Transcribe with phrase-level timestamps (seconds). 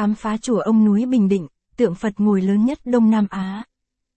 [0.00, 1.46] Khám phá chùa ông núi Bình Định,
[1.76, 3.64] tượng Phật ngồi lớn nhất Đông Nam Á.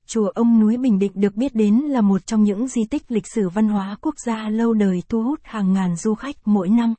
[0.07, 3.27] Chùa ông núi Bình Định được biết đến là một trong những di tích lịch
[3.27, 6.93] sử văn hóa quốc gia lâu đời thu hút hàng ngàn du khách mỗi năm.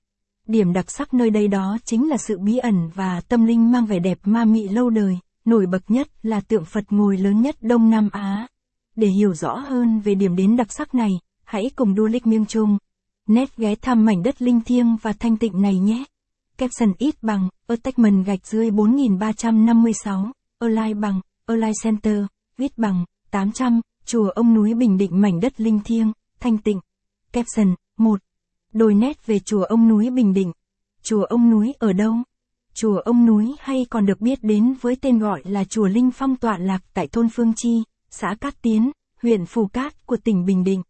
[0.46, 3.86] Điểm đặc sắc nơi đây đó chính là sự bí ẩn và tâm linh mang
[3.86, 7.56] vẻ đẹp ma mị lâu đời, nổi bật nhất là tượng Phật ngồi lớn nhất
[7.60, 8.46] Đông Nam Á.
[8.96, 11.10] Để hiểu rõ hơn về điểm đến đặc sắc này,
[11.44, 12.78] hãy cùng Du Lịch Miêng Trung.
[13.28, 16.04] Nét ghé thăm mảnh đất linh thiêng và thanh tịnh này nhé.
[16.58, 22.24] Caption ít bằng, attachment gạch dưới 4356, Align bằng, Align Center,
[22.56, 26.80] viết bằng, 800, chùa ông núi Bình Định mảnh đất linh thiêng, thanh tịnh.
[27.32, 28.20] Caption, 1.
[28.72, 30.52] Đồi nét về chùa ông núi Bình Định.
[31.02, 32.14] Chùa ông núi ở đâu?
[32.74, 36.36] Chùa ông núi hay còn được biết đến với tên gọi là chùa Linh Phong
[36.36, 38.90] tọa lạc tại thôn Phương Chi, xã Cát Tiến,
[39.22, 40.82] huyện Phù Cát của tỉnh Bình Định.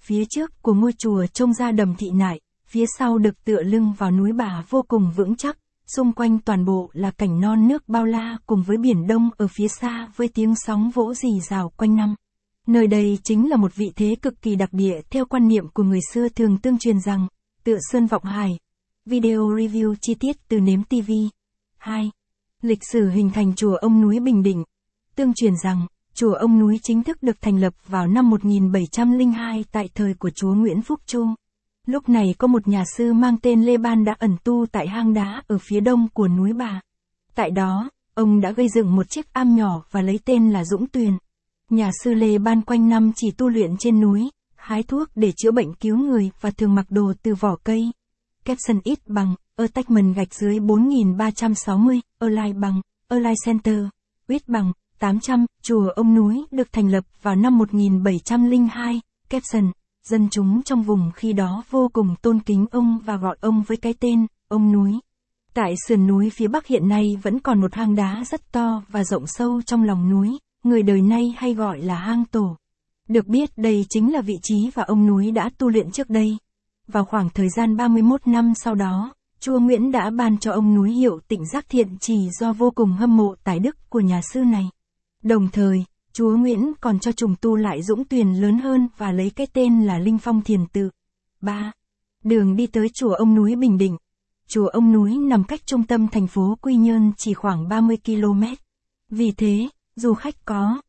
[0.00, 3.92] Phía trước của ngôi chùa trông ra đầm thị nại, phía sau được tựa lưng
[3.98, 5.58] vào núi bà vô cùng vững chắc,
[5.96, 9.46] xung quanh toàn bộ là cảnh non nước bao la cùng với biển đông ở
[9.50, 12.14] phía xa với tiếng sóng vỗ rì rào quanh năm.
[12.66, 15.82] Nơi đây chính là một vị thế cực kỳ đặc địa theo quan niệm của
[15.82, 17.26] người xưa thường tương truyền rằng,
[17.64, 18.58] tựa Sơn Vọng Hải.
[19.06, 21.10] Video review chi tiết từ Nếm TV.
[21.78, 22.10] 2.
[22.62, 24.64] Lịch sử hình thành chùa ông núi Bình Định.
[25.16, 29.88] Tương truyền rằng, chùa ông núi chính thức được thành lập vào năm 1702 tại
[29.94, 31.34] thời của chúa Nguyễn Phúc trung
[31.86, 35.14] Lúc này có một nhà sư mang tên Lê Ban đã ẩn tu tại hang
[35.14, 36.80] đá ở phía đông của núi Bà.
[37.34, 40.86] Tại đó, ông đã gây dựng một chiếc am nhỏ và lấy tên là Dũng
[40.86, 41.12] Tuyền.
[41.70, 45.50] Nhà sư Lê Ban quanh năm chỉ tu luyện trên núi, hái thuốc để chữa
[45.50, 47.90] bệnh cứu người và thường mặc đồ từ vỏ cây.
[48.44, 53.84] Capson ít bằng, attachment gạch dưới 4360, Align bằng, Align Center,
[54.26, 59.70] ít bằng, 800, chùa ông núi được thành lập vào năm 1702, Capson,
[60.04, 63.76] dân chúng trong vùng khi đó vô cùng tôn kính ông và gọi ông với
[63.76, 64.92] cái tên, ông núi.
[65.54, 69.04] Tại sườn núi phía bắc hiện nay vẫn còn một hang đá rất to và
[69.04, 72.56] rộng sâu trong lòng núi, người đời nay hay gọi là hang tổ.
[73.08, 76.36] Được biết đây chính là vị trí và ông núi đã tu luyện trước đây.
[76.88, 80.92] Vào khoảng thời gian 31 năm sau đó, Chúa Nguyễn đã ban cho ông núi
[80.92, 84.40] hiệu tịnh giác thiện chỉ do vô cùng hâm mộ tài đức của nhà sư
[84.40, 84.64] này.
[85.22, 89.30] Đồng thời, Chúa Nguyễn còn cho trùng tu lại dũng tuyền lớn hơn và lấy
[89.30, 90.90] cái tên là Linh Phong Thiền Tự.
[91.40, 91.72] 3.
[92.24, 93.96] Đường đi tới chùa ông núi Bình Định.
[94.48, 98.42] Chùa ông núi nằm cách trung tâm thành phố Quy Nhơn chỉ khoảng 30 km.
[99.10, 100.80] Vì thế, du khách có